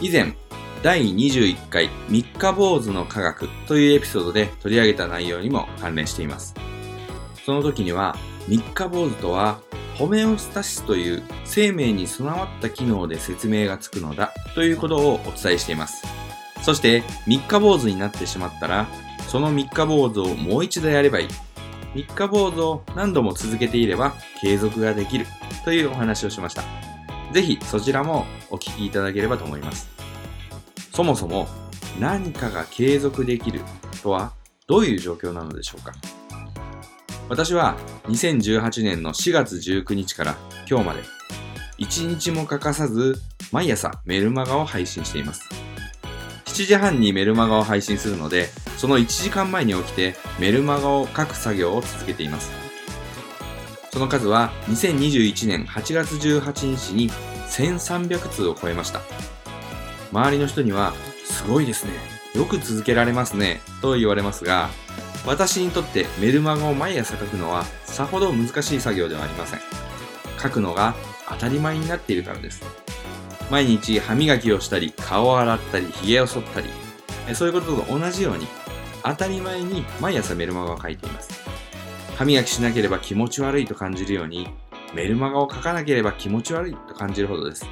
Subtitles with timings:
[0.00, 0.32] 以前、
[0.84, 6.54] 第21回三日坊主の科学というエピソードで取り上げた内容にも関連しています。
[7.44, 8.16] その時には、
[8.46, 9.60] 三日坊主とは、
[9.96, 16.06] ホメオスタシスという生命に備わった機能で説明がつくのだということをお伝えしています。
[16.62, 18.86] そして、三日坊主になってしまったら、
[19.26, 21.28] その三日坊主をもう一度やればいい。
[21.96, 25.26] 三日坊主を何度も続けていれば継続ができる
[25.64, 26.62] というお話をしました。
[27.32, 29.88] ぜひそちらもお聞きいただければと思います。
[30.92, 31.48] そもそも
[32.00, 33.60] 何かが継続できる
[34.02, 34.32] とは
[34.66, 35.92] どういう状況なのでしょうか
[37.28, 40.36] 私は2018年の4月19日から
[40.68, 41.02] 今日まで
[41.78, 43.16] 1日も欠かさず
[43.52, 45.48] 毎朝メルマガを配信しています。
[46.46, 52.50] 7時半にメルマガを配信するので、その1時間前に起きてメルマガを書く作業を続けています。
[53.92, 57.10] その数は2021年8月18日に
[57.50, 59.00] 1300通を超えました。
[60.12, 61.92] 周りの人には、すごいですね。
[62.34, 63.60] よく続けられますね。
[63.82, 64.70] と言われますが、
[65.26, 69.60] 私にとってメルマガを毎朝書くのはさほど難しい作業ではありません。
[70.40, 70.94] 書くのが
[71.28, 72.62] 当たり前になっているからです。
[73.50, 76.68] 毎日歯磨きをしたり、顔を洗ったり、髭を剃ったり、
[77.34, 78.46] そういうことと同じように、
[79.02, 81.30] 当たり前に毎朝メルマガを書いています。
[82.16, 84.48] 歯磨きしなければ気持ち悪いと感じるように、
[84.94, 87.66] メルマガを書かなければ気持ち悪いと感じるほどです。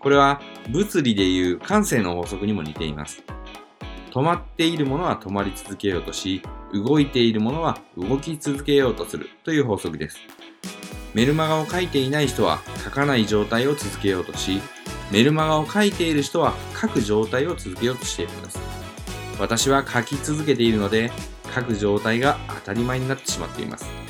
[0.00, 3.22] これは物理でいう感性の法則にも似ています。
[4.10, 6.42] 止まっているものは止まり続けようとし、
[6.72, 10.18] 動いているものは動き続けようとするという法則です。
[11.14, 14.60] メルマガを書いていない人は書かない状態を続けようとし、
[15.10, 18.58] メルマガを書いている人は書く状態を続けようとしているのです。
[19.38, 21.10] 私は書き続けているので、
[21.54, 24.03] 書く状態が当たり前になってしまっています。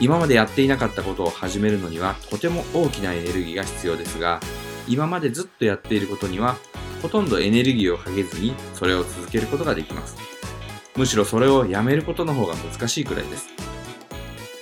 [0.00, 4.40] 今までやっていなかったことを始めるのにはとても大きなエネルギーが必要ですが、
[4.88, 6.56] 今までずっとやっていることには
[7.02, 10.16] ほとんどエネルギーをかけずにそれを続けることができます。
[10.96, 13.48] むしろそれをやめることの方が難しいくらいです。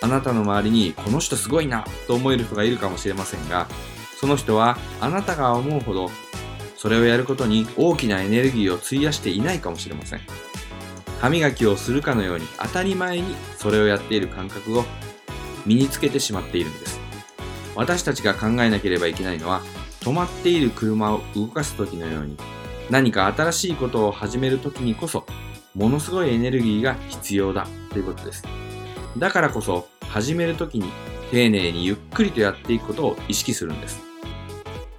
[0.02, 3.66] あなたの周りにこの人すごいなと思える人がいるかもしれませんが、
[4.20, 6.10] その人はあなたが思うほど
[6.76, 10.20] それをやることに大きなエネルギーを費やしていないかもしれません。
[11.20, 14.84] 歯磨きをするかのように当たり前にそれをやっている感覚を
[15.66, 17.00] 身につけてしまっているんです。
[17.75, 19.62] 私たちが考えなければいけないのは、
[20.00, 22.36] 止まっている車を動かす時のように、
[22.91, 25.25] 何か新しいことを始める時にこそ、
[25.75, 28.44] ものすごいエネルギーが必要だということです。
[29.19, 30.91] だからこそ、始める時に
[31.30, 34.00] 丁寧にゆっくりとやっていくことを意識するんです。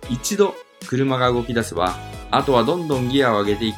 [0.10, 0.56] 一度
[0.88, 1.96] 車が動き出せば、
[2.32, 3.76] あとはどんどんギアを上げていき、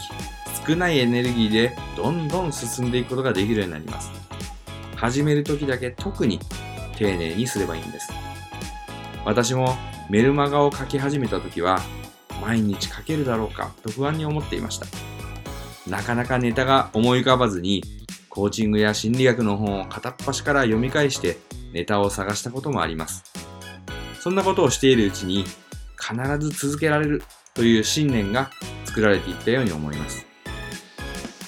[0.67, 4.11] 少ないエネルギーでどんどん進んでいくことができるようになります。
[4.95, 6.39] 始める時だけ特に
[6.97, 8.11] 丁寧にすればいいんです。
[9.25, 9.75] 私も
[10.09, 11.79] メルマガを書き始めた時は
[12.41, 14.85] 毎日書けるだろうかと不安に思っていました。
[15.89, 17.83] なかなかネタが思い浮かばずに
[18.29, 21.37] コーチングや心理学の本を片っ端から読み返して
[21.73, 23.23] ネタを探したこともあります。
[24.19, 25.45] そんなことをしているうちに
[25.99, 28.51] 必ず続けられるという信念が
[28.85, 30.25] 作られていったように思います。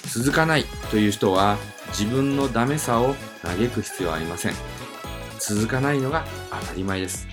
[0.08, 1.56] 続かないという人は
[1.90, 4.52] 自分のダメさを嘆く必要はありません。
[5.40, 7.26] 続かないのが当たり前です。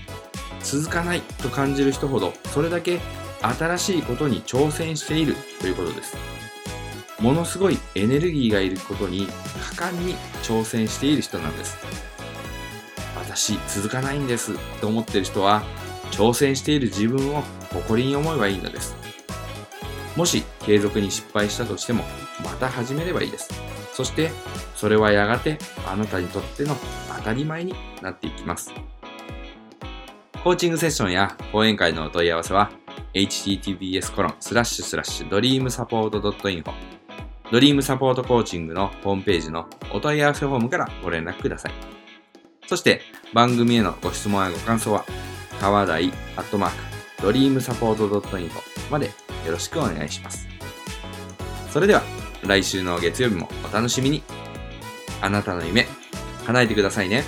[0.64, 3.00] 続かないと感じる人ほどそれだけ
[3.42, 6.18] 新しいことに挑戦しているということです。
[7.20, 9.28] ものすごいエネルギーがいることに
[9.78, 11.78] 果敢に挑戦している人なんです。
[13.16, 15.64] 私続かないんですと思っている人は
[16.12, 17.44] 挑戦している自分を
[17.74, 18.96] 誇りに思えばいいのです。
[20.16, 22.04] もし継続に失敗したとしても
[22.44, 23.50] また始めればいいです。
[23.94, 24.32] そして、
[24.76, 25.58] それはやがて
[25.88, 26.76] あなたにとっての
[27.28, 28.74] たり前になっていきます。
[30.44, 32.72] コーチングセッションや講演会のお問い合わせは、
[33.14, 36.72] https コロンスラッシュスラッシュドリームサポート .info
[37.52, 41.74] ドリームサポートコーチングのホームページのお問い合わせフォームからご連絡ください。
[42.66, 43.02] そして
[43.34, 45.06] 番組へのご質問やご感想は、
[45.60, 48.50] 川台アットマークドリームサポート .info
[48.90, 49.08] まで
[49.46, 50.48] よろしくお願いします。
[51.72, 52.04] それでは、
[52.46, 54.24] 来週の月曜日もお楽しみに。
[55.20, 55.88] あなたの夢、
[56.48, 57.24] 叶えてくださいね。